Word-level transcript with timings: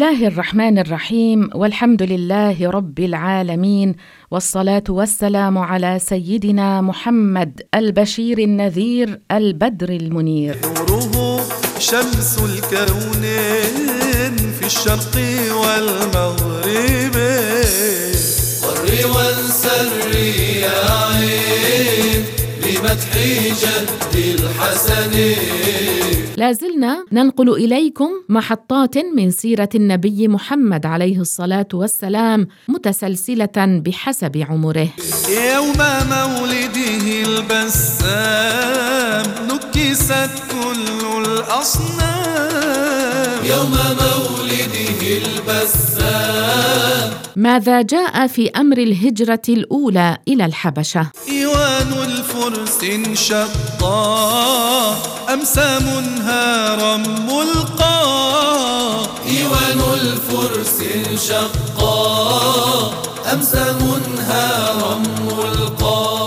الحسنين 0.00 0.16
الله 0.16 0.28
الرحمن 0.28 0.78
الرحيم 0.78 1.50
والحمد 1.54 2.02
لله 2.02 2.70
رب 2.70 2.98
العالمين 3.00 3.94
والصلاة 4.30 4.84
والسلام 4.88 5.58
على 5.58 5.98
سيدنا 5.98 6.80
محمد 6.80 7.60
البشير 7.74 8.38
النذير 8.38 9.20
البدر 9.32 9.88
المنير. 9.88 10.56
نوره 10.64 11.40
شمس 11.78 12.38
الكونين 12.38 14.36
في 14.60 14.66
الشرق 14.66 15.14
والمغرب. 15.60 17.16
قري 18.62 19.04
وانسري 19.04 20.60
يا 20.60 20.80
عين 21.12 22.24
لمدح 22.64 23.12
جد 23.62 24.14
الحسن. 24.16 25.12
لازلنا 26.40 27.04
ننقل 27.12 27.54
إليكم 27.54 28.10
محطات 28.28 28.98
من 28.98 29.30
سيرة 29.30 29.68
النبي 29.74 30.28
محمد 30.28 30.86
عليه 30.86 31.20
الصلاة 31.20 31.68
والسلام 31.74 32.48
متسلسلة 32.68 33.56
بحسب 33.56 34.46
عمره. 34.50 34.88
يوم 35.54 35.76
مولده 36.10 37.22
البسام 37.28 39.24
نكست 39.50 40.30
كل 40.52 41.00
الأصنام. 41.26 42.60
يوم 43.44 43.72
مولده 43.72 44.19
ماذا 47.36 47.82
جاء 47.82 48.26
في 48.26 48.50
أمر 48.50 48.78
الهجرة 48.78 49.42
الأولى 49.48 50.18
إلى 50.28 50.44
الحبشة؟ 50.44 51.10
إيوان 51.28 51.92
الفرس 51.92 52.84
انشقا 52.84 53.90
أمسى 55.34 55.78
منهارا 55.80 56.96
ملقا. 56.96 58.00
إيوان 59.26 59.80
الفرس 60.00 60.82
انشقا 60.94 61.90
أمسى 63.32 63.74
منهارا 63.80 64.98
ملقا. 64.98 66.20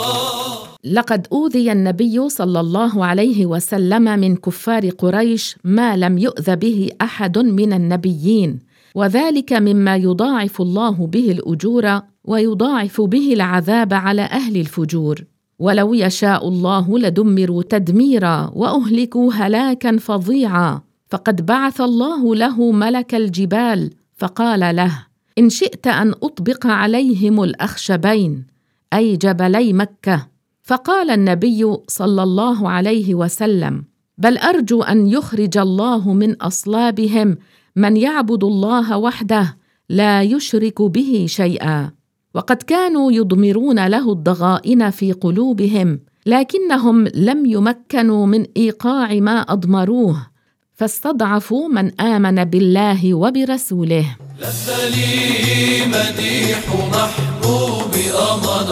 لقد 0.84 1.28
أوذي 1.32 1.72
النبي 1.72 2.30
صلى 2.30 2.60
الله 2.60 3.06
عليه 3.06 3.46
وسلم 3.46 4.20
من 4.20 4.36
كفار 4.36 4.90
قريش 4.90 5.56
ما 5.64 5.98
لم 5.98 6.18
يؤذ 6.18 6.56
به 6.56 6.90
أحد 7.02 7.38
من 7.38 7.74
النبيين. 7.74 8.73
وذلك 8.96 9.54
مما 9.54 9.96
يضاعف 9.96 10.62
الله 10.62 11.08
به 11.08 11.32
الأجور 11.32 12.02
ويضاعف 12.24 13.02
به 13.02 13.34
العذاب 13.34 13.94
على 13.94 14.22
أهل 14.22 14.58
الفجور. 14.58 15.24
ولو 15.60 15.94
يشاء 15.94 16.48
الله 16.48 17.00
لدمروا 17.00 17.64
تدميرا 17.64 18.52
وأهلكوا 18.56 19.34
هلاكا 19.34 19.98
فظيعا. 19.98 20.82
فقد 21.10 21.46
بعث 21.46 21.82
الله 21.82 22.36
له 22.36 22.72
ملك 22.72 23.16
الجبال 23.16 23.90
فقال 24.18 24.76
له 24.76 25.06
إن 25.38 25.50
شئت 25.50 25.88
أن 25.88 26.10
أطبق 26.24 26.68
عليهم 26.68 27.44
الأخشبين 27.44 28.46
أي 28.94 29.16
جبلي 29.18 29.74
مكة. 29.74 30.28
فقال 30.64 31.10
النبي 31.10 31.78
صلى 31.88 32.24
الله 32.24 32.70
عليه 32.70 33.16
وسلم 33.16 33.84
بل 34.18 34.38
أرجو 34.38 34.84
أن 34.84 35.08
يخرج 35.08 35.58
الله 35.58 36.14
من 36.14 36.42
أصلابهم 36.42 37.38
من 37.76 37.98
يعبد 37.98 38.44
الله 38.44 38.98
وحده 38.98 39.58
لا 39.90 40.22
يشرك 40.22 40.82
به 40.82 41.26
شيئا. 41.28 41.92
وقد 42.34 42.58
كانوا 42.58 43.12
يضمرون 43.12 43.88
له 43.88 44.12
الضغائن 44.12 44.90
في 44.90 45.12
قلوبهم 45.12 46.00
لكنهم 46.26 47.08
لم 47.08 47.46
يمكنوا 47.46 48.26
من 48.26 48.46
إيقاع 48.58 49.14
ما 49.14 49.42
أضمروه. 49.42 50.33
فاستضعفوا 50.76 51.68
من 51.68 52.02
آمن 52.02 52.44
بالله 52.44 53.14
وبرسوله. 53.14 54.06
لذ 54.40 54.68
لي 54.96 55.86
مديح 55.86 56.60
محبوب 56.94 57.94
أمان 58.32 58.70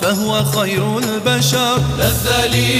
فهو 0.00 0.44
خير 0.44 0.98
البشر. 0.98 1.76
لذ 1.98 2.26
لي 2.52 2.70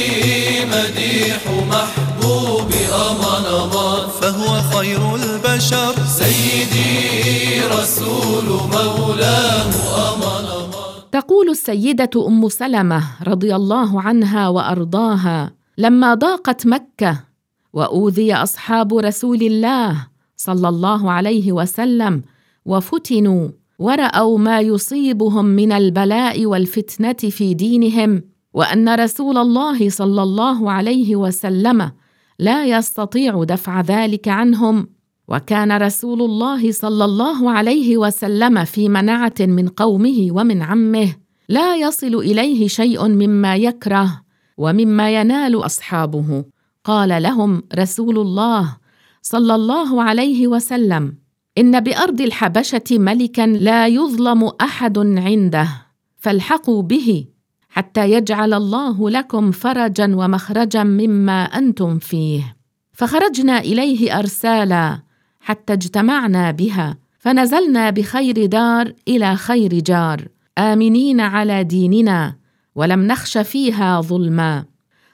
مديح 0.74 1.40
محبوب 1.70 2.70
أمان 3.08 3.46
فهو 4.20 4.62
خير 4.72 5.14
البشر. 5.14 5.94
سيدي 6.06 7.60
رسول 7.72 8.48
مولاه 8.72 9.72
أمان 10.10 10.44
أمان 10.44 11.10
تقول 11.12 11.48
السيدة 11.50 12.10
أم 12.26 12.48
سلمة 12.48 13.02
رضي 13.26 13.56
الله 13.56 14.02
عنها 14.02 14.48
وأرضاها 14.48 15.52
لما 15.78 16.14
ضاقت 16.14 16.66
مكة 16.66 17.31
وأوذي 17.72 18.34
أصحاب 18.34 18.94
رسول 18.94 19.42
الله 19.42 20.06
صلى 20.36 20.68
الله 20.68 21.10
عليه 21.10 21.52
وسلم 21.52 22.22
وفتنوا 22.64 23.48
ورأوا 23.78 24.38
ما 24.38 24.60
يصيبهم 24.60 25.44
من 25.44 25.72
البلاء 25.72 26.46
والفتنة 26.46 27.12
في 27.12 27.54
دينهم 27.54 28.22
وأن 28.54 28.94
رسول 28.94 29.38
الله 29.38 29.90
صلى 29.90 30.22
الله 30.22 30.70
عليه 30.70 31.16
وسلم 31.16 31.92
لا 32.38 32.64
يستطيع 32.64 33.44
دفع 33.44 33.80
ذلك 33.80 34.28
عنهم. 34.28 34.88
وكان 35.28 35.72
رسول 35.72 36.22
الله 36.22 36.72
صلى 36.72 37.04
الله 37.04 37.50
عليه 37.50 37.96
وسلم 37.96 38.64
في 38.64 38.88
منعه 38.88 39.34
من 39.40 39.68
قومه 39.68 40.28
ومن 40.30 40.62
عمه 40.62 41.14
لا 41.48 41.76
يصل 41.76 42.14
إليه 42.14 42.68
شيء 42.68 43.08
مما 43.08 43.56
يكره 43.56 44.22
ومما 44.58 45.14
ينال 45.14 45.64
أصحابه. 45.64 46.44
قال 46.84 47.22
لهم 47.22 47.62
رسول 47.74 48.18
الله 48.18 48.76
صلى 49.22 49.54
الله 49.54 50.02
عليه 50.02 50.46
وسلم 50.46 51.14
إن 51.58 51.80
بأرض 51.80 52.20
الحبشة 52.20 52.84
ملكا 52.90 53.42
لا 53.42 53.86
يظلم 53.86 54.50
أحد 54.60 54.98
عنده 54.98 55.68
فالحقوا 56.18 56.82
به 56.82 57.24
حتى 57.68 58.10
يجعل 58.10 58.54
الله 58.54 59.10
لكم 59.10 59.50
فرجا 59.50 60.16
ومخرجا 60.16 60.82
مما 60.82 61.42
أنتم 61.42 61.98
فيه. 61.98 62.56
فخرجنا 62.92 63.58
إليه 63.58 64.18
ارسالا 64.18 65.02
حتى 65.40 65.72
اجتمعنا 65.72 66.50
بها 66.50 66.96
فنزلنا 67.18 67.90
بخير 67.90 68.46
دار 68.46 68.92
إلى 69.08 69.36
خير 69.36 69.74
جار 69.74 70.28
آمنين 70.58 71.20
على 71.20 71.64
ديننا 71.64 72.36
ولم 72.74 73.02
نخش 73.02 73.38
فيها 73.38 74.00
ظلما. 74.00 74.71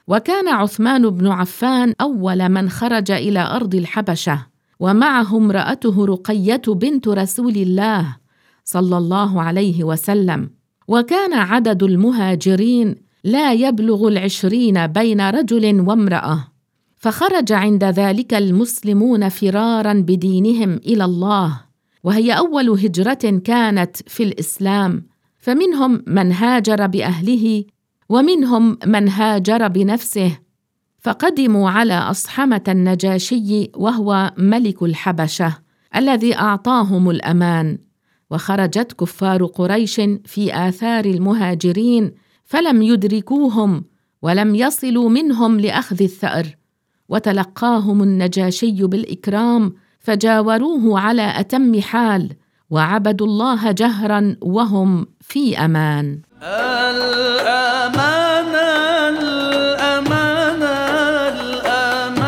وكان 0.09 0.47
عثمان 0.47 1.09
بن 1.09 1.27
عفان 1.27 1.93
أول 2.01 2.49
من 2.49 2.69
خرج 2.69 3.11
إلى 3.11 3.39
أرض 3.39 3.75
الحبشة 3.75 4.45
ومعه 4.79 5.37
امراته 5.37 6.05
رقية 6.05 6.61
بنت 6.67 7.07
رسول 7.07 7.55
الله 7.55 8.17
صلى 8.63 8.97
الله 8.97 9.41
عليه 9.41 9.83
وسلم. 9.83 10.49
وكان 10.87 11.33
عدد 11.33 11.83
المهاجرين 11.83 12.95
لا 13.23 13.53
يبلغ 13.53 14.07
العشرين 14.07 14.87
بين 14.87 15.29
رجل 15.29 15.79
وامرأة. 15.81 16.47
فخرج 16.97 17.51
عند 17.51 17.83
ذلك 17.83 18.33
المسلمون 18.33 19.29
فرارا 19.29 19.93
بدينهم 19.93 20.73
إلى 20.73 21.05
الله 21.05 21.61
وهي 22.03 22.31
أول 22.31 22.69
هجرة 22.69 23.41
كانت 23.43 23.97
في 24.07 24.23
الإسلام. 24.23 25.05
فمنهم 25.39 26.03
من 26.07 26.31
هاجر 26.31 26.87
بأهله 26.87 27.63
ومنهم 28.09 28.77
من 28.85 29.09
هاجر 29.09 29.67
بنفسه 29.67 30.39
فقدموا 31.01 31.69
على 31.69 31.93
أصحمة 31.93 32.63
النجاشي 32.67 33.71
وهو 33.75 34.33
ملك 34.37 34.83
الحبشة 34.83 35.57
الذي 35.95 36.35
أعطاهم 36.35 37.09
الأمان. 37.09 37.77
وخرجت 38.31 38.93
كفار 38.93 39.45
قريش 39.45 40.01
في 40.25 40.67
آثار 40.67 41.05
المهاجرين 41.05 42.11
فلم 42.45 42.81
يدركوهم 42.81 43.85
ولم 44.21 44.55
يصلوا 44.55 45.09
منهم 45.09 45.59
لأخذ 45.59 46.03
الثأر. 46.03 46.55
وتلقاهم 47.09 48.03
النجاشي 48.03 48.87
بالإكرام 48.87 49.73
فجاوروه 49.99 50.99
على 50.99 51.39
أتم 51.39 51.81
حال 51.81 52.33
وعبدوا 52.69 53.27
الله 53.27 53.71
جهرا 53.71 54.35
وهم 54.41 55.07
في 55.21 55.57
أمان. 55.57 56.21
الأمان 56.43 57.99
الأمان 59.19 60.63
الأمان 61.35 62.19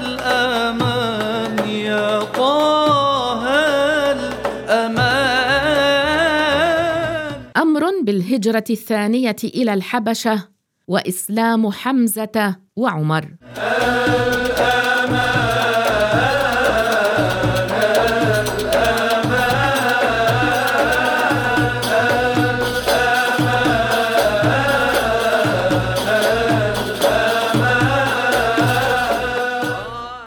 الأمان 0.00 1.54
يا 1.68 2.20
طه 2.20 3.42
الأمان. 4.10 5.06
أمر 7.56 7.82
بالهجرة 8.02 8.64
الثانية 8.70 9.36
إلى 9.44 9.74
الحبشة 9.74 10.48
وإسلام 10.88 11.70
حمزة 11.72 12.56
وعمر. 12.76 13.26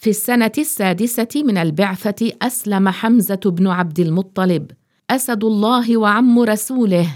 في 0.09 0.15
السنة 0.15 0.51
السادسة 0.57 1.27
من 1.35 1.57
البعثة 1.57 2.31
أسلم 2.41 2.89
حمزة 2.89 3.39
بن 3.45 3.67
عبد 3.67 3.99
المطلب. 3.99 4.71
أسد 5.09 5.43
الله 5.43 5.97
وعم 5.97 6.39
رسوله. 6.39 7.07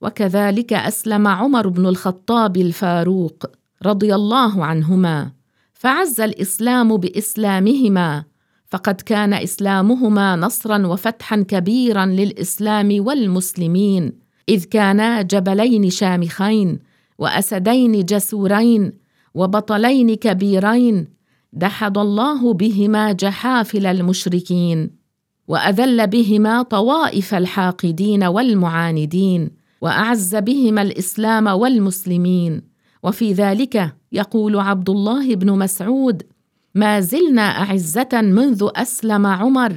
وكذلك 0.00 0.72
أسلم 0.72 1.28
عمر 1.28 1.68
بن 1.68 1.86
الخطاب 1.86 2.56
الفاروق 2.56 3.46
رضي 3.86 4.14
الله 4.14 4.64
عنهما. 4.64 5.32
فعز 5.74 6.20
الإسلام 6.20 6.96
بإسلامهما. 6.96 8.24
فقد 8.66 9.00
كان 9.00 9.32
إسلامهما 9.34 10.36
نصرا 10.36 10.86
وفتحا 10.86 11.36
كبيرا 11.36 12.06
للإسلام 12.06 13.06
والمسلمين. 13.06 14.12
إذ 14.48 14.64
كانا 14.64 15.22
جبلين 15.22 15.90
شامخين 15.90 16.78
وأسدين 17.18 18.04
جسورين 18.04 18.92
وبطلين 19.34 20.14
كبيرين 20.14 21.19
دحض 21.52 21.98
الله 21.98 22.54
بهما 22.54 23.12
جحافل 23.12 23.86
المشركين 23.86 24.90
وأذل 25.48 26.06
بهما 26.06 26.62
طوائف 26.62 27.34
الحاقدين 27.34 28.24
والمعاندين 28.24 29.50
وأعز 29.80 30.36
بهما 30.36 30.82
الإسلام 30.82 31.46
والمسلمين. 31.46 32.62
وفي 33.02 33.32
ذلك 33.32 33.94
يقول 34.12 34.58
عبد 34.58 34.90
الله 34.90 35.34
بن 35.34 35.58
مسعود 35.58 36.22
ما 36.74 37.00
زلنا 37.00 37.42
أعزة 37.42 38.08
منذ 38.12 38.68
أسلم 38.76 39.26
عمر 39.26 39.76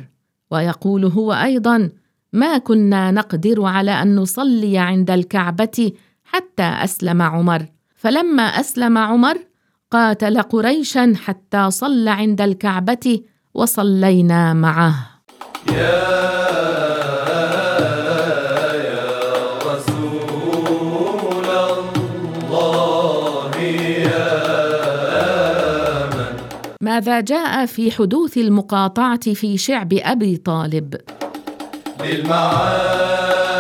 ويقول 0.52 1.06
هو 1.06 1.34
أيضا 1.34 1.90
ما 2.34 2.58
كنا 2.58 3.12
نقدر 3.12 3.66
على 3.66 3.92
أن 3.92 4.16
نصلي 4.16 4.78
عند 4.78 5.12
الكعبة 5.12 5.92
حتى 6.24 6.64
أسلم 6.64 7.22
عمر 7.22 7.66
فلما 7.96 8.44
أسلم 8.44 8.98
عمر 8.98 9.38
قاتل 9.94 10.42
قريشا 10.42 11.14
حتى 11.26 11.72
صلى 11.72 12.10
عند 12.10 12.42
الكعبة 12.42 13.20
وصلينا 13.54 14.54
معه. 14.54 14.96
يا 15.72 16.14
ماذا 26.82 27.20
جاء 27.20 27.66
في 27.66 27.92
حدوث 27.92 28.38
المقاطعة 28.38 29.34
في 29.34 29.58
شعب 29.58 29.94
أبي 29.94 30.38
طالب؟ 30.38 30.96
للمعالي 32.04 33.53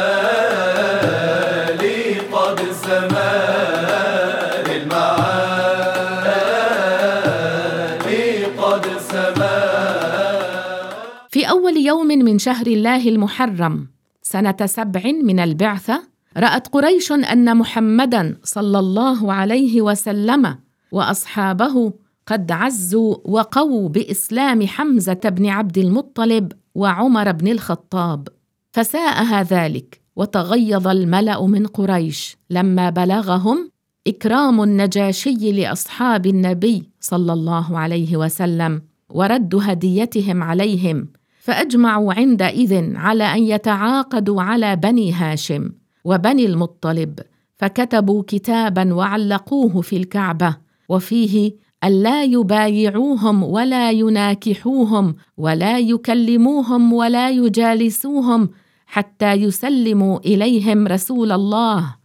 من 12.16 12.40
شهر 12.40 12.68
الله 12.68 13.10
المحرم 13.10 13.88
سنة 14.22 14.66
سبع 14.66 15.02
من 15.24 15.40
البعثة 15.40 16.04
رأت 16.38 16.68
قريش 16.68 17.12
أن 17.12 17.58
محمدا 17.58 18.38
صلى 18.44 18.80
الله 18.80 19.34
عليه 19.34 19.82
وسلم 19.82 20.56
وأصحابه 20.92 21.94
قد 22.28 22.52
عزوا 22.52 23.16
وقووا 23.26 23.90
بإسلام 23.90 24.68
حمزة 24.68 25.22
بن 25.26 25.46
عبد 25.46 25.78
المطلب 25.78 26.52
وعمر 26.76 27.32
بن 27.32 27.48
الخطاب. 27.48 28.28
فساءها 28.72 29.44
ذلك 29.44 30.02
وتغيظ 30.16 30.88
الملأ 30.88 31.46
من 31.46 31.68
قريش. 31.68 32.38
لما 32.50 32.90
بلغهم 32.90 33.70
إكرام 34.08 34.64
النجاشي 34.64 35.52
لأصحاب 35.52 36.26
النبي 36.26 36.90
صلى 37.00 37.34
الله 37.34 37.80
عليه 37.80 38.18
وسلم 38.18 38.82
ورد 39.10 39.56
هديتهم 39.56 40.44
عليهم 40.44 41.08
فأجمعوا 41.44 42.14
عندئذ 42.14 42.96
على 42.96 43.24
أن 43.24 43.44
يتعاقدوا 43.44 44.42
على 44.42 44.76
بني 44.76 45.14
هاشم 45.14 45.70
وبني 46.04 46.46
المطلب 46.46 47.20
فكتبوا 47.56 48.24
كتابا 48.28 48.94
وعلقوه 48.94 49.82
في 49.82 49.98
الكعبة 49.98 50.58
وفيه 50.90 51.52
الا 51.84 52.24
يبايعوهم 52.24 53.44
ولا 53.44 53.92
يناكحوهم 53.92 55.16
ولا 55.38 55.80
يكلموهم 55.80 56.94
ولا 56.94 57.30
يجالسوهم 57.30 58.50
حتى 58.86 59.32
يسلموا 59.34 60.20
إليهم 60.20 60.88
رسول 60.88 61.32
الله 61.32 61.96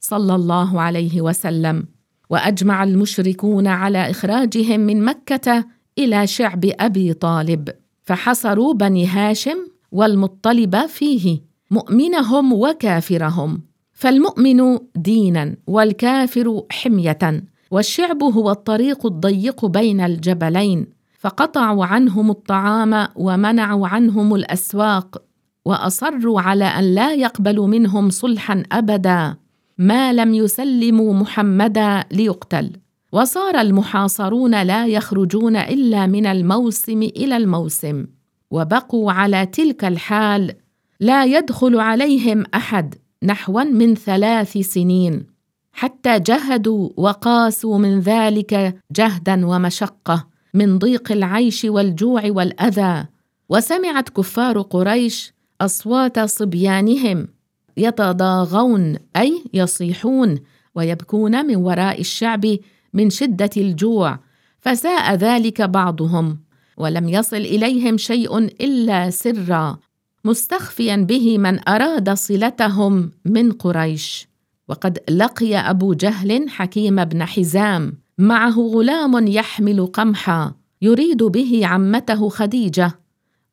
صلى 0.00 0.34
الله 0.34 0.80
عليه 0.80 1.20
وسلم. 1.20 1.86
وأجمع 2.30 2.84
المشركون 2.84 3.66
على 3.66 4.10
إخراجهم 4.10 4.80
من 4.80 5.04
مكة 5.04 5.64
إلى 5.98 6.26
شعب 6.26 6.64
أبي 6.80 7.12
طالب. 7.12 7.85
فحصروا 8.06 8.74
بني 8.74 9.06
هاشم 9.06 9.58
والمطلب 9.92 10.76
فيه 10.86 11.40
مؤمنهم 11.70 12.52
وكافرهم. 12.52 13.62
فالمؤمن 13.92 14.78
دينا 14.96 15.56
والكافر 15.66 16.62
حمية 16.70 17.44
والشعب 17.70 18.22
هو 18.22 18.50
الطريق 18.50 19.06
الضيق 19.06 19.66
بين 19.66 20.00
الجبلين. 20.00 20.86
فقطعوا 21.18 21.84
عنهم 21.84 22.30
الطعام 22.30 23.08
ومنعوا 23.16 23.88
عنهم 23.88 24.34
الأسواق 24.34 25.22
وأصروا 25.64 26.40
على 26.40 26.64
أن 26.64 26.94
لا 26.94 27.14
يقبلوا 27.14 27.66
منهم 27.66 28.10
صلحا 28.10 28.62
ابدا. 28.72 29.36
ما 29.78 30.12
لم 30.12 30.34
يسلموا 30.34 31.14
محمدا 31.14 32.04
ليقتل. 32.12 32.72
وصار 33.12 33.60
المحاصرون 33.60 34.62
لا 34.62 34.86
يخرجون 34.86 35.56
إلا 35.56 36.06
من 36.06 36.26
الموسم 36.26 37.02
إلى 37.02 37.36
الموسم 37.36 38.06
وبقوا 38.50 39.12
على 39.12 39.46
تلك 39.46 39.84
الحال 39.84 40.54
لا 41.00 41.24
يدخل 41.24 41.80
عليهم 41.80 42.44
أحد 42.54 42.94
نحوا 43.22 43.64
من 43.64 43.94
ثلاث 43.94 44.58
سنين 44.58 45.26
حتى 45.72 46.18
جهدوا 46.18 46.90
وقاسوا 46.96 47.78
من 47.78 48.00
ذلك 48.00 48.78
جهدا 48.92 49.46
ومشقة 49.46 50.26
من 50.54 50.78
ضيق 50.78 51.12
العيش 51.12 51.64
والجوع 51.64 52.22
والأذى. 52.26 53.06
وسمعت 53.48 54.08
كفار 54.08 54.60
قريش 54.60 55.32
أصوات 55.60 56.20
صبيانهم 56.20 57.28
يتضاغون 57.76 58.96
أي 59.16 59.44
يصيحون 59.54 60.38
ويبكون 60.74 61.46
من 61.46 61.56
وراء 61.56 62.00
الشعب 62.00 62.44
من 62.96 63.10
شدة 63.10 63.50
الجوع 63.56 64.18
فساء 64.60 65.14
ذلك 65.14 65.62
بعضهم 65.62 66.38
ولم 66.76 67.08
يصل 67.08 67.36
إليهم 67.36 67.96
شيء 67.96 68.38
إلا 68.38 69.10
سرا 69.10 69.78
مستخفيا 70.24 70.96
به 70.96 71.38
من 71.38 71.68
أراد 71.68 72.10
صلتهم 72.14 73.10
من 73.24 73.52
قريش. 73.52 74.28
وقد 74.68 74.98
لقي 75.10 75.56
أبو 75.56 75.94
جهل 75.94 76.50
حكيم 76.50 77.04
بن 77.04 77.24
حزام 77.24 77.92
معه 78.18 78.60
غلام 78.60 79.26
يحمل 79.26 79.86
قمحا 79.86 80.54
يريد 80.82 81.22
به 81.22 81.66
عمته 81.66 82.28
خديجة 82.28 82.98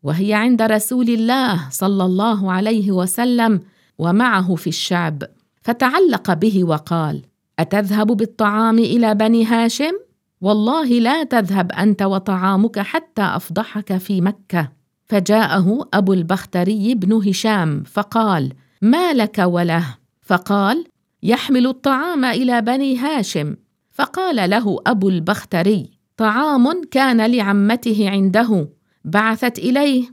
وهي 0.04 0.34
عند 0.34 0.62
رسول 0.62 1.10
الله 1.10 1.70
صلى 1.70 2.06
الله 2.06 2.52
عليه 2.52 2.92
وسلم 2.92 3.62
ومعه 3.98 4.56
في 4.56 4.68
الشعب 4.68 5.24
فتعلق 5.62 6.34
به 6.34 6.64
وقال 6.64 7.22
أتذهب 7.60 8.08
بالطعام 8.08 8.80
إلى 8.80 9.16
بني 9.16 9.46
هاشم؟ 9.46 9.94
والله 10.42 10.86
لا 10.86 11.24
تذهب 11.24 11.72
أنت 11.72 12.02
وطعامك 12.02 12.80
حتى 12.80 13.22
أفضحك 13.22 13.98
في 13.98 14.22
مكة. 14.22 14.72
فجاءه 15.06 15.90
أبو 15.94 16.14
البختري 16.14 16.96
بن 16.96 17.14
هشام 17.14 17.84
فقال 17.84 18.54
ما 18.82 19.14
لك 19.14 19.40
وله؟ 19.40 19.98
فقال 20.22 20.86
يحمل 21.24 21.68
الطعام 21.68 22.26
إلى 22.26 22.62
بني 22.62 22.98
هاشم. 22.98 23.56
فقال 23.92 24.50
له 24.50 24.80
أبو 24.88 25.10
البختري 25.10 25.92
طعام 26.18 26.84
كان 26.92 27.32
لعمته 27.32 28.10
عنده. 28.10 28.70
بعثت 29.06 29.60
إليه 29.60 30.06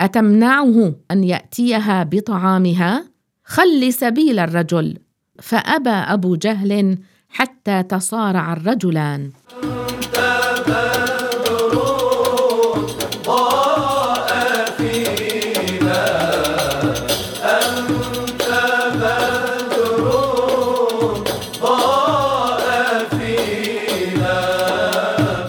أتمنعه 0.00 0.94
أن 1.10 1.24
يأتيها 1.24 2.02
بطعامها؟ 2.02 3.04
خل 3.44 3.92
سبيل 3.92 4.38
الرجل. 4.38 4.98
فأبى 5.42 5.90
أبو 5.90 6.36
جهل 6.36 6.98
حتى 7.28 7.82
تصارع 7.82 8.52
الرجلان. 8.52 9.30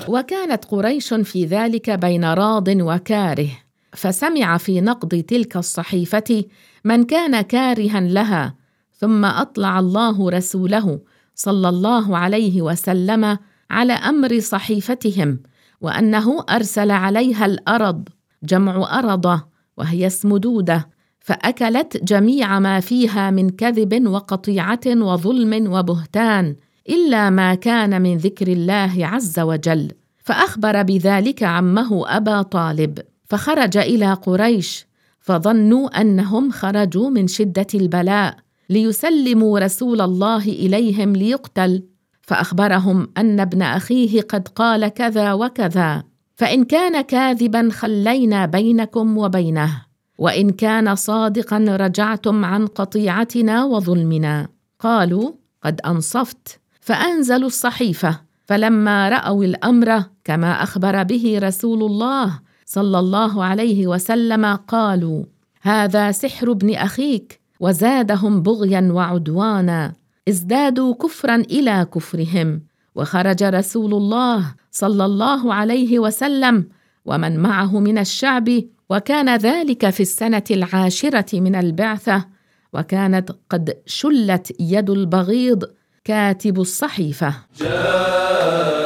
وكانت 0.08 0.65
قريش 0.65 1.13
في 1.13 1.46
ذلك 1.46 1.89
بين 1.89 2.25
راض 2.25 2.67
وكاره 2.67 3.50
فسمع 3.93 4.58
في 4.58 4.81
نقض 4.81 5.15
تلك 5.15 5.58
الصحيفة 5.58 6.43
من 6.84 7.03
كان 7.03 7.41
كارها 7.41 8.00
لها 8.00 8.59
ثم 9.00 9.25
أطلع 9.25 9.79
الله 9.79 10.29
رسوله 10.29 11.00
صلى 11.36 11.70
الله 11.70 12.18
عليه 12.18 12.62
وسلم 12.62 13.38
على 13.70 13.94
أمر 13.94 14.39
صحيفتهم 14.39 15.39
وأنه 15.82 16.44
أرسل 16.50 16.91
عليها 16.91 17.46
الأرض 17.46 18.10
جمع 18.44 19.00
أرضه 19.00 19.44
وهي 19.77 20.08
اسم 20.08 20.38
دودة 20.38 20.89
فأكلت 21.20 22.03
جميع 22.03 22.60
ما 22.60 22.79
فيها 22.79 23.32
من 23.32 23.50
كذب 23.50 24.08
وقطيعة 24.08 24.79
وظلم 24.88 25.74
وبهتان 25.74 26.56
إلا 26.89 27.29
ما 27.29 27.56
كان 27.56 28.01
من 28.01 28.18
ذكر 28.18 28.48
الله 28.48 28.94
عز 28.98 29.39
وجل. 29.39 29.91
فأخبر 30.18 30.84
بذلك 30.84 31.44
عمه 31.44 32.18
أبا 32.18 32.41
طالب 32.41 33.00
فخرج 33.25 33.77
إلى 33.77 34.13
قريش 34.13 34.88
فظنوا 35.20 36.01
أنهم 36.01 36.51
خرجوا 36.51 37.10
من 37.10 37.27
شدة 37.27 37.68
البلاء. 37.75 38.49
ليسلموا 38.69 39.59
رسول 39.59 40.01
الله 40.01 40.43
إليهم 40.43 41.15
ليقتل. 41.15 41.83
فأخبرهم 42.21 43.09
أن 43.17 43.39
ابن 43.39 43.61
أخيه 43.61 44.21
قد 44.21 44.47
قال 44.47 44.88
كذا 44.88 45.33
وكذا. 45.33 46.03
فإن 46.35 46.63
كان 46.63 47.01
كاذبا 47.01 47.69
خلينا 47.71 48.45
بينكم 48.45 49.17
وبينه. 49.17 49.85
وإن 50.17 50.49
كان 50.49 50.95
صادقا 50.95 51.57
رجعتم 51.57 52.45
عن 52.45 52.67
قطيعتنا 52.67 53.65
وظلمنا. 53.65 54.47
قالوا 54.79 55.31
قد 55.63 55.81
أنصفت. 55.81 56.59
فأنزلوا 56.81 57.47
الصحيفة. 57.47 58.19
فلما 58.45 59.09
رأوا 59.09 59.43
الأمر 59.43 60.03
كما 60.23 60.63
أخبر 60.63 61.03
به 61.03 61.39
رسول 61.43 61.83
الله 61.83 62.39
صلى 62.65 62.99
الله 62.99 63.43
عليه 63.43 63.88
وسلم 63.88 64.45
قالوا 64.45 65.23
هذا 65.61 66.11
سحر 66.11 66.51
ابن 66.51 66.75
أخيك. 66.75 67.39
وزادهم 67.60 68.42
بغيا 68.42 68.89
وعدوانا 68.92 69.94
ازدادوا 70.30 70.94
كفرا 70.94 71.36
إلى 71.36 71.88
كفرهم. 71.96 72.62
وخرج 72.96 73.44
رسول 73.44 73.94
الله 73.94 74.56
صلى 74.72 75.06
الله 75.06 75.54
عليه 75.54 76.00
وسلم 76.00 76.66
ومن 77.06 77.39
معه 77.39 77.80
من 77.80 77.98
الشعب 77.98 78.50
وكان 78.89 79.36
ذلك 79.36 79.89
في 79.89 80.00
السنة 80.00 80.44
العاشرة 80.51 81.39
من 81.39 81.56
البعثة 81.56 82.25
وكانت 82.74 83.32
قد 83.50 83.78
شلت 83.86 84.56
يد 84.60 84.89
البغيض 84.89 85.63
كاتب 86.04 86.60
الصحيفة. 86.60 87.34
جاء 87.60 88.78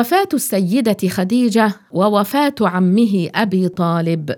للأنام 0.00 0.10
وفاة 0.10 0.28
السيدة 0.34 1.08
خديجة 1.08 1.72
ووفاة 1.90 2.54
عمه 2.60 3.30
أبي 3.34 3.68
طالب. 3.68 4.34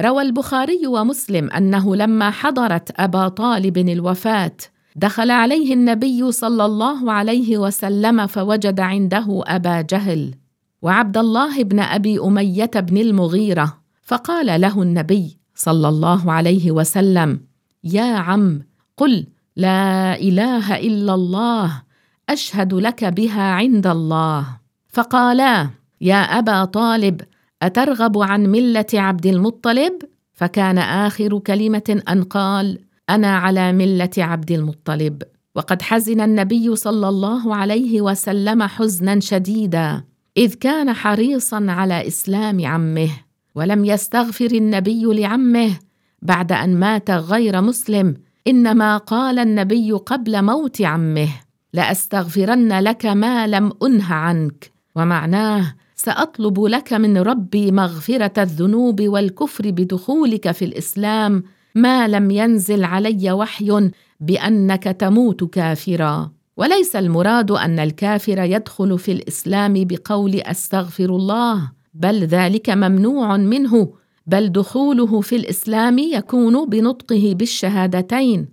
روى 0.00 0.22
البخاري 0.22 0.86
ومسلم 0.86 1.50
أنه 1.50 1.96
لما 1.96 2.30
حضرت 2.30 3.00
أبا 3.00 3.28
طالب 3.28 3.78
الوفاة 3.78 4.56
دخل 4.96 5.30
عليه 5.30 5.74
النبي 5.74 6.32
صلى 6.32 6.64
الله 6.64 7.12
عليه 7.12 7.58
وسلم 7.58 8.26
فوجد 8.26 8.80
عنده 8.80 9.42
أبا 9.46 9.80
جهل 9.80 10.34
وعبد 10.82 11.18
الله 11.18 11.62
بن 11.62 11.80
أبي 11.80 12.20
أمية 12.20 12.70
بن 12.74 12.96
المغيرة 12.96 13.80
فقال 14.02 14.60
له 14.60 14.82
النبي 14.82 15.38
صلى 15.54 15.88
الله 15.88 16.32
عليه 16.32 16.70
وسلم 16.70 17.40
يا 17.84 18.14
عم 18.14 18.62
قل 18.96 19.26
لا 19.56 20.14
إله 20.18 20.76
إلا 20.76 21.14
الله 21.14 21.82
أشهد 22.28 22.74
لك 22.74 23.04
بها 23.04 23.42
عند 23.42 23.86
الله. 23.86 24.46
فقالا 24.88 25.68
يا 26.00 26.16
أبا 26.16 26.64
طالب 26.64 27.20
أترغب 27.62 28.18
عن 28.18 28.46
ملة 28.46 28.86
عبد 28.94 29.26
المطلب؟ 29.26 29.92
فكان 30.32 30.78
آخر 30.78 31.38
كلمة 31.38 32.02
أن 32.08 32.22
قال 32.22 32.78
أنا 33.10 33.36
على 33.36 33.72
ملة 33.72 34.10
عبد 34.18 34.50
المطلب. 34.50 35.22
وقد 35.54 35.82
حزن 35.82 36.20
النبي 36.20 36.76
صلى 36.76 37.08
الله 37.08 37.54
عليه 37.56 38.00
وسلم 38.00 38.62
حزنا 38.62 39.20
شديدا 39.20 40.04
إذ 40.36 40.54
كان 40.54 40.92
حريصا 40.92 41.66
على 41.68 42.06
إسلام 42.06 42.66
عمه 42.66 43.10
ولم 43.54 43.84
يستغفر 43.84 44.50
النبي 44.52 45.04
لعمه. 45.04 45.78
بعد 46.22 46.52
أن 46.52 46.80
مات 46.80 47.10
غير 47.10 47.60
مسلم 47.60 48.14
إنما 48.46 48.96
قال 48.96 49.38
النبي 49.38 49.92
قبل 49.92 50.42
موت 50.42 50.82
عمه 50.82 51.28
لأستغفرن 51.72 52.80
لك 52.80 53.06
ما 53.06 53.46
لم 53.46 53.72
أنه 53.82 54.14
عنك. 54.14 54.72
ومعناه 54.96 55.74
سأطلب 56.04 56.60
لك 56.60 56.92
من 56.92 57.18
ربي 57.18 57.72
مغفرة 57.72 58.32
الذنوب 58.38 59.00
والكفر 59.02 59.70
بدخولك 59.70 60.50
في 60.50 60.64
الإسلام. 60.64 61.42
ما 61.74 62.08
لم 62.08 62.30
ينزل 62.30 62.84
علي 62.84 63.32
وحي 63.32 63.90
بأنك 64.20 64.84
تموت 64.84 65.44
كافرا. 65.44 66.30
وليس 66.56 66.96
المراد 66.96 67.50
أن 67.50 67.78
الكافر 67.78 68.38
يدخل 68.38 68.98
في 68.98 69.12
الإسلام 69.12 69.74
بقول 69.76 70.34
أستغفر 70.34 71.04
الله 71.04 71.72
بل 71.94 72.24
ذلك 72.24 72.70
ممنوع 72.70 73.36
منه 73.36 73.92
بل 74.26 74.52
دخوله 74.52 75.20
في 75.20 75.36
الإسلام 75.36 75.98
يكون 75.98 76.68
بنطقه 76.68 77.34
بالشهادتين 77.36 78.48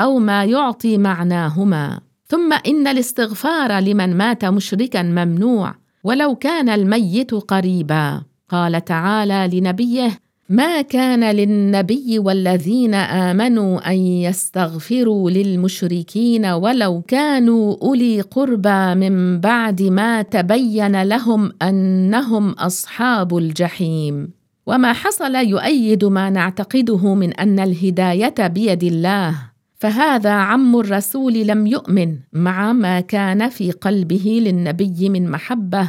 أو 0.00 0.18
ما 0.18 0.44
يعطي 0.44 0.98
معناهما. 0.98 2.00
ثم 2.26 2.52
إن 2.66 2.86
الاستغفار 2.86 3.78
لمن 3.78 4.16
مات 4.16 4.44
مشركا 4.44 5.02
ممنوع 5.02 5.81
ولو 6.04 6.34
كان 6.34 6.68
الميت 6.68 7.34
قريبا. 7.34 8.22
قال 8.48 8.84
تعالى 8.84 9.60
لنبيه 9.60 10.18
ما 10.48 10.82
كان 10.82 11.24
للنبي 11.36 12.18
والذين 12.18 12.94
آمنوا 12.94 13.90
أن 13.90 13.96
يستغفروا 13.96 15.30
للمشركين 15.30 16.46
ولو 16.46 17.02
كانوا 17.02 17.76
أولي 17.82 18.20
قربى 18.20 18.94
من 18.94 19.40
بعد 19.40 19.82
ما 19.82 20.22
تبين 20.22 21.02
لهم 21.02 21.52
أنهم 21.62 22.50
أصحاب 22.50 23.36
الجحيم. 23.36 24.30
وما 24.66 24.92
حصل 24.92 25.34
يؤيد 25.34 26.04
ما 26.04 26.30
نعتقده 26.30 27.14
من 27.14 27.32
أن 27.32 27.60
الهداية 27.60 28.46
بيد 28.46 28.82
الله. 28.84 29.51
فهذا 29.82 30.30
عم 30.30 30.76
الرسول 30.76 31.32
لم 31.32 31.66
يؤمن 31.66 32.18
مع 32.32 32.72
ما 32.72 33.00
كان 33.00 33.48
في 33.48 33.70
قلبه 33.70 34.40
للنبي 34.44 35.08
من 35.08 35.30
محبة. 35.30 35.88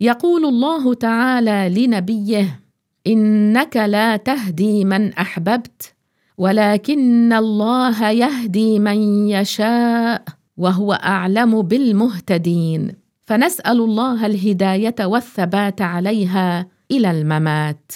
يقول 0.00 0.44
الله 0.44 0.94
تعالى 0.94 1.86
لنبيه 1.86 2.60
إنك 3.06 3.76
لا 3.76 4.16
تهدي 4.16 4.84
من 4.84 5.12
أحببت 5.12 5.94
ولكن 6.38 7.32
الله 7.32 8.10
يهدي 8.10 8.78
من 8.78 9.28
يشاء 9.28 10.22
وهو 10.56 10.92
أعلم 10.92 11.62
بالمهتدين. 11.62 12.92
فنسأل 13.24 13.80
الله 13.80 14.26
الهداية 14.26 14.94
والثبات 15.00 15.82
عليها 15.82 16.66
إلى 16.90 17.10
الممات. 17.10 17.92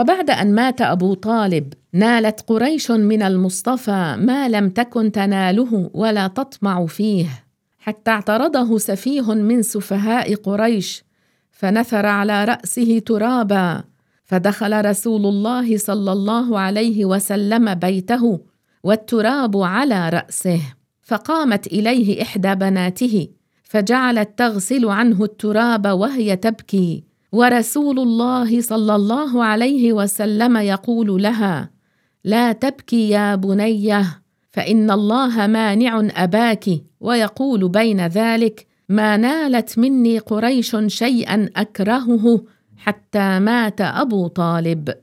وبعد 0.00 0.30
أن 0.30 0.54
مات 0.54 0.80
أبو 0.80 1.14
طالب 1.14 1.72
نالت 1.92 2.40
قريش 2.40 2.90
من 2.90 3.22
المصطفى 3.22 4.16
ما 4.18 4.48
لم 4.48 4.68
تكن 4.70 5.12
تناله 5.12 5.90
ولا 5.94 6.26
تطمع 6.26 6.86
فيه. 6.86 7.44
حتى 7.78 8.10
اعترضه 8.10 8.78
سفيه 8.78 9.34
من 9.34 9.62
سفهاء 9.62 10.34
قريش 10.34 11.04
فنثر 11.50 12.06
على 12.06 12.44
رأسه 12.44 12.98
ترابا. 12.98 13.84
فدخل 14.24 14.84
رسول 14.84 15.26
الله 15.26 15.76
صلى 15.76 16.12
الله 16.12 16.58
عليه 16.58 17.04
وسلم 17.04 17.74
بيته 17.74 18.40
والتراب 18.84 19.56
على 19.56 20.08
رأسه. 20.08 20.60
فقامت 21.02 21.66
إليه 21.66 22.22
إحدى 22.22 22.54
بناته 22.54 23.28
فجعلت 23.62 24.38
تغسل 24.38 24.88
عنه 24.88 25.24
التراب 25.24 25.86
وهي 25.86 26.36
تبكي. 26.36 27.09
ورسول 27.32 27.98
الله 27.98 28.60
صلى 28.60 28.94
الله 28.96 29.44
عليه 29.44 29.92
وسلم 29.92 30.56
يقول 30.56 31.22
لها 31.22 31.70
لا 32.24 32.52
تبكي 32.52 33.08
يا 33.10 33.34
بنيه 33.34 34.22
فإن 34.50 34.90
الله 34.90 35.46
مانع 35.46 36.08
أباك. 36.14 36.64
ويقول 37.00 37.68
بين 37.68 38.06
ذلك 38.06 38.66
ما 38.88 39.16
نالت 39.16 39.78
مني 39.78 40.18
قريش 40.18 40.76
شيئا 40.86 41.50
أكرهه 41.56 42.44
حتى 42.76 43.38
مات 43.38 43.80
أبو 43.80 44.26
طالب. 44.26 44.94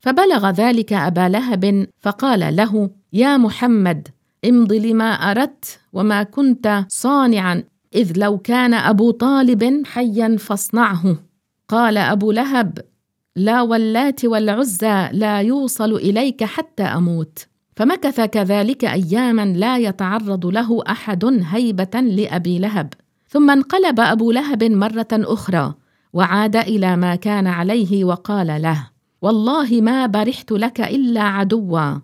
فبلغ 0.00 0.50
ذلك 0.50 0.92
أبا 0.92 1.28
لهب 1.28 1.86
فقال 2.00 2.56
له 2.56 2.90
يا 3.12 3.36
محمد 3.36 4.08
امض 4.48 4.72
لما 4.72 5.10
أردت 5.10 5.80
وما 5.92 6.22
كنت 6.22 6.84
صانعا 6.88 7.62
إذ 7.94 8.12
لو 8.16 8.38
كان 8.38 8.74
أبو 8.74 9.10
طالب 9.10 9.82
حيا 9.86 10.36
فاصنعه. 10.36 11.27
قال 11.68 11.98
أبو 11.98 12.32
لهب 12.32 12.78
لا 13.36 13.62
واللات 13.62 14.24
والعزى 14.24 15.08
لا 15.12 15.40
يوصل 15.40 15.94
إليك 15.94 16.44
حتى 16.44 16.82
أموت. 16.82 17.46
فمكث 17.76 18.20
كذلك 18.20 18.84
أياما 18.84 19.44
لا 19.44 19.78
يتعرض 19.78 20.46
له 20.46 20.82
أحد 20.90 21.24
هيبة 21.24 22.00
لأبي 22.00 22.58
لهب. 22.58 22.92
ثم 23.28 23.50
انقلب 23.50 24.00
أبو 24.00 24.32
لهب 24.32 24.64
مرة 24.64 25.08
أخرى 25.12 25.74
وعاد 26.12 26.56
إلى 26.56 26.96
ما 26.96 27.14
كان 27.14 27.46
عليه 27.46 28.04
وقال 28.04 28.62
له 28.62 28.90
والله 29.22 29.80
ما 29.80 30.06
برحت 30.06 30.52
لك 30.52 30.80
إلا 30.80 31.22
عدوا. 31.22 31.94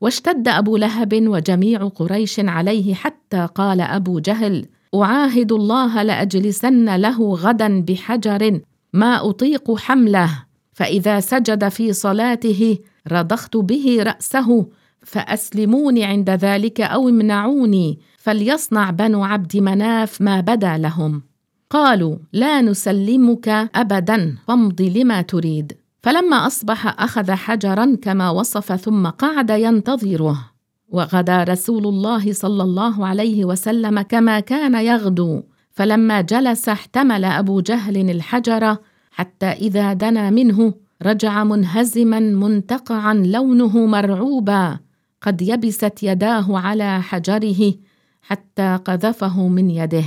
واشتد 0.00 0.48
أبو 0.48 0.76
لهب 0.76 1.28
وجميع 1.28 1.88
قريش 1.88 2.40
عليه 2.40 2.94
حتى 2.94 3.48
قال 3.54 3.80
أبو 3.80 4.18
جهل 4.18 4.66
أعاهد 4.94 5.52
الله 5.52 6.02
لأجلسن 6.02 6.96
له 6.96 7.34
غدا 7.34 7.80
بحجر 7.80 8.60
ما 8.94 9.30
أطيق 9.30 9.76
حمله 9.76 10.44
فإذا 10.72 11.20
سجد 11.20 11.68
في 11.68 11.92
صلاته 11.92 12.78
رضخت 13.12 13.56
به 13.56 14.02
رأسه 14.02 14.66
فأسلموني 15.02 16.04
عند 16.04 16.30
ذلك 16.30 16.80
أو 16.80 17.08
امنعوني 17.08 17.98
فليصنع 18.18 18.90
بنو 18.90 19.24
عبد 19.24 19.56
مناف 19.56 20.20
ما 20.20 20.40
بدا 20.40 20.78
لهم. 20.78 21.22
قالوا 21.70 22.16
لا 22.32 22.60
نسلمك 22.60 23.48
ابدا 23.74 24.36
فامض 24.48 24.82
لما 24.82 25.22
تريد. 25.22 25.72
فلما 26.02 26.46
أصبح 26.46 27.02
أخذ 27.02 27.30
حجرا 27.30 27.96
كما 28.02 28.30
وصف 28.30 28.72
ثم 28.72 29.06
قعد 29.06 29.50
ينتظره. 29.50 30.50
وغدا 30.88 31.44
رسول 31.44 31.86
الله 31.86 32.32
صلى 32.32 32.62
الله 32.62 33.06
عليه 33.06 33.44
وسلم 33.44 34.00
كما 34.00 34.40
كان 34.40 34.74
يغدو. 34.74 35.42
فلما 35.74 36.20
جلس 36.20 36.68
احتمل 36.68 37.24
أبو 37.24 37.60
جهل 37.60 38.10
الحجر 38.10 38.76
حتى 39.10 39.46
إذا 39.46 39.92
دنا 39.92 40.30
منه 40.30 40.74
رجع 41.02 41.44
منهزما 41.44 42.20
منتقعا 42.20 43.14
لونه 43.14 43.86
مرعوبا 43.86 44.78
قد 45.22 45.42
يبست 45.42 46.02
يداه 46.02 46.58
على 46.58 47.02
حجره 47.02 47.74
حتى 48.22 48.78
قذفه 48.84 49.48
من 49.48 49.70
يده. 49.70 50.04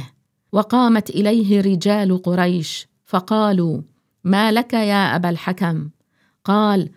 وقامت 0.52 1.10
إليه 1.10 1.62
رجال 1.62 2.22
قريش 2.22 2.88
فقالوا 3.06 3.82
ما 4.24 4.52
لك 4.52 4.74
يا 4.74 5.16
أبا 5.16 5.30
الحكم؟ 5.30 5.90
قال 6.44 6.90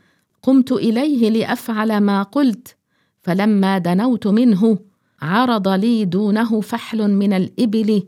قمت 0.42 0.72
إليه 0.72 1.30
لأفعل 1.30 2.00
ما 2.00 2.22
قلت 2.22 2.76
فلما 3.22 3.78
دنوت 3.78 4.26
منه 4.26 4.78
عرض 5.22 5.68
لي 5.68 6.04
دونه 6.04 6.60
فحل 6.60 7.10
من 7.10 7.32
الإبل 7.32 8.02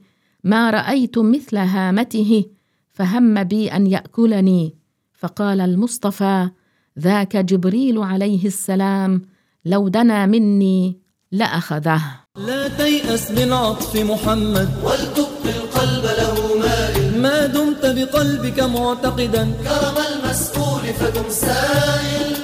ما 0.45 0.71
رأيت 0.71 1.19
مثل 1.19 1.57
هامته 1.57 2.45
فهم 2.93 3.45
بي 3.45 3.73
أن 3.73 3.87
يأكلني. 3.87 4.75
فقال 5.13 5.61
المصطفى 5.61 6.51
ذاك 6.99 7.37
جبريل 7.37 7.99
عليه 7.99 8.47
السلام 8.47 9.23
لو 9.65 9.89
دنا 9.89 10.27
مني 10.27 10.99
لأخذه. 11.33 12.03
لا 12.37 12.69
تيأس 12.69 13.31
من 13.31 13.53
عطف 13.53 13.97
محمد. 13.97 14.69
ولتبقي 14.85 15.57
القلب 15.57 16.05
له 16.05 16.59
مائل 16.59 17.23
ما 17.23 17.47
دمت 17.47 17.87
بقلبك 17.87 18.61
معتقدا. 18.61 19.53
كرم 19.65 19.97
المسؤول 20.13 20.83
فدم 20.83 21.29
سائل. 21.29 22.37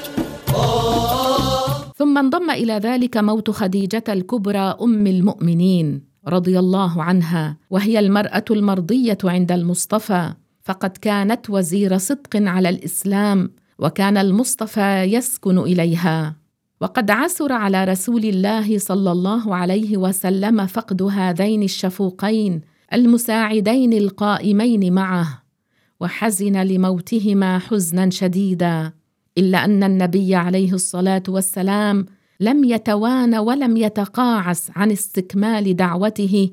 آه. 0.54 1.92
ثم 1.96 2.18
انضم 2.18 2.50
إلى 2.50 2.72
ذلك 2.72 3.16
موت 3.16 3.50
خديجة 3.50 4.04
الكبرى 4.08 4.76
أم 4.82 5.06
المؤمنين. 5.06 6.07
رضي 6.28 6.58
الله 6.58 7.02
عنها 7.02 7.56
وهي 7.70 7.98
المرأة 7.98 8.44
المرضية 8.50 9.18
عند 9.24 9.52
المصطفى 9.52 10.34
فقد 10.62 10.96
كانت 10.96 11.50
وزير 11.50 11.98
صدق 11.98 12.36
على 12.36 12.68
الإسلام 12.68 13.50
وكان 13.78 14.16
المصطفى 14.16 15.02
يسكن 15.02 15.58
إليها. 15.58 16.36
وقد 16.80 17.10
عسر 17.10 17.52
على 17.52 17.84
رسول 17.84 18.24
الله 18.24 18.78
صلى 18.78 19.12
الله 19.12 19.54
عليه 19.54 19.96
وسلم 19.96 20.66
فقد 20.66 21.02
هذين 21.02 21.62
الشفوقين 21.62 22.60
المساعدين 22.92 23.92
القائمين 23.92 24.92
معه 24.92 25.42
وحزن 26.00 26.62
لموتهما 26.62 27.58
حزنا 27.58 28.10
شديدا 28.10 28.92
إلا 29.38 29.64
أن 29.64 29.82
النبي 29.82 30.34
عليه 30.34 30.72
الصلاة 30.72 31.22
والسلام 31.28 32.06
لم 32.40 32.64
يتوان 32.64 33.34
ولم 33.34 33.76
يتقاعس 33.76 34.70
عن 34.76 34.90
استكمال 34.90 35.76
دعوته 35.76 36.50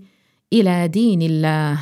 إلى 0.53 0.87
دين 0.87 1.21
الله. 1.21 1.79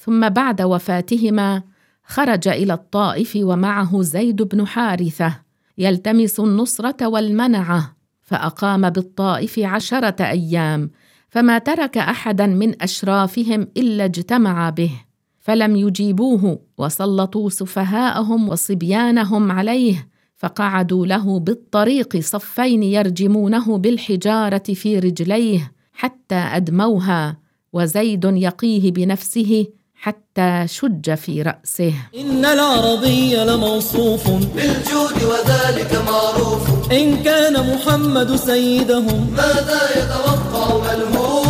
ثم 0.00 0.28
بعد 0.28 0.62
وفاتهما 0.62 1.62
خرج 2.04 2.48
إلى 2.48 2.72
الطائف 2.72 3.32
ومعه 3.36 4.02
زيد 4.02 4.42
بن 4.42 4.66
حارثة 4.66 5.40
يلتمس 5.78 6.40
النصرة 6.40 7.06
والمنعة 7.06 7.96
فأقام 8.22 8.90
بالطائف 8.90 9.58
عشرة 9.58 10.22
أيام 10.22 10.90
فما 11.28 11.58
ترك 11.58 11.98
أحدا 11.98 12.46
من 12.46 12.82
أشرافهم 12.82 13.68
إلا 13.76 14.04
اجتمع 14.04 14.70
به 14.70 14.90
فلم 15.38 15.76
يجيبوه 15.76 16.58
وسلطوا 16.78 17.50
سفهاءهم 17.50 18.48
وصبيانهم 18.48 19.52
عليه 19.52 20.08
فقعدوا 20.38 21.06
له 21.06 21.38
بالطريق 21.38 22.16
صفين 22.20 22.82
يرجمونه 22.82 23.78
بالحجارة 23.78 24.62
في 24.74 24.98
رجليه 24.98 25.72
حتى 25.92 26.34
أدموها 26.34 27.36
وزيد 27.72 28.24
يقيه 28.24 28.92
بنفسه 28.92 29.66
حتى 29.94 30.64
شج 30.66 31.14
في 31.14 31.42
رأسه. 31.42 31.94
إن 32.20 32.44
العربي 32.44 33.36
لموصوف. 33.36 34.30
بالجود 34.30 35.22
وذلك 35.22 36.02
معروف. 36.06 36.92
إن 36.92 37.22
كان 37.22 37.74
محمد 37.74 38.36
سيدهم. 38.36 39.34
ماذا 39.36 39.80
يتوقع 39.96 40.78
ملهوف 40.78 41.48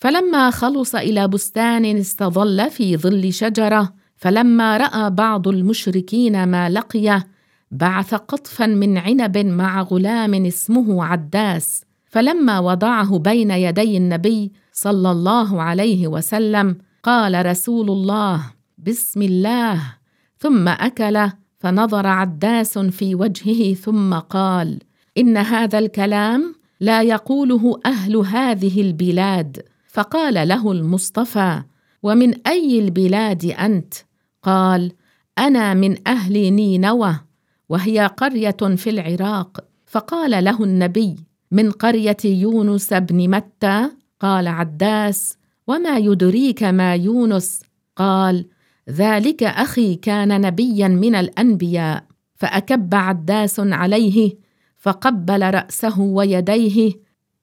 فلما 0.00 0.50
خلص 0.50 0.94
إلى 0.94 1.28
بستان 1.28 1.84
استظل 1.84 2.70
في 2.70 2.96
ظل 2.96 3.32
شجرة 3.32 3.92
فلما 4.16 4.76
رأى 4.76 5.10
بعض 5.10 5.48
المشركين 5.48 6.44
ما 6.44 6.70
لقيه 6.70 7.26
بعث 7.70 8.14
قطفا 8.14 8.66
من 8.66 8.98
عنب 8.98 9.38
مع 9.38 9.82
غلام 9.82 10.34
اسمه 10.34 11.04
عداس 11.04 11.84
فلما 12.06 12.58
وضعه 12.58 13.18
بين 13.18 13.50
يدي 13.50 13.96
النبي 13.96 14.52
صلى 14.72 15.10
الله 15.10 15.62
عليه 15.62 16.08
وسلم 16.08 16.76
قال 17.02 17.46
رسول 17.46 17.90
الله 17.90 18.42
بسم 18.78 19.22
الله. 19.22 19.94
ثم 20.38 20.68
أكل 20.68 21.30
فنظر 21.58 22.06
عداس 22.06 22.78
في 22.78 23.14
وجهه 23.14 23.74
ثم 23.74 24.14
قال 24.14 24.78
إن 25.18 25.36
هذا 25.36 25.78
الكلام 25.78 26.54
لا 26.80 27.02
يقوله 27.02 27.80
أهل 27.86 28.16
هذه 28.16 28.80
البلاد. 28.80 29.62
فقال 29.88 30.48
له 30.48 30.72
المصطفى 30.72 31.62
ومن 32.02 32.46
أي 32.46 32.78
البلاد 32.78 33.44
أنت؟ 33.44 33.94
قال 34.42 34.92
أنا 35.38 35.74
من 35.74 36.08
أهل 36.08 36.52
نينوى. 36.52 37.27
وهي 37.68 38.10
قرية 38.16 38.76
في 38.76 38.90
العراق. 38.90 39.64
فقال 39.86 40.44
له 40.44 40.64
النبي 40.64 41.16
من 41.50 41.70
قرية 41.70 42.16
يونس 42.24 42.92
بن 42.94 43.30
متى؟ 43.30 43.90
قال 44.20 44.48
عداس 44.48 45.38
وما 45.66 45.98
يدريك 45.98 46.62
ما 46.62 46.94
يونس؟ 46.94 47.60
قال 47.96 48.46
ذلك 48.90 49.42
أخي 49.42 49.94
كان 49.94 50.40
نبيا 50.40 50.88
من 50.88 51.14
الأنبياء. 51.14 52.04
فأكب 52.34 52.94
عداس 52.94 53.60
عليه 53.60 54.34
فقبل 54.78 55.54
رأسه 55.54 56.00
ويديه 56.00 56.92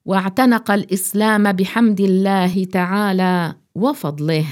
واعتنق 0.06 0.72
الإسلام 0.72 1.52
بحمد 1.52 2.02
الله 2.02 2.64
تعالى 2.64 3.56
وفضله. 3.76 4.46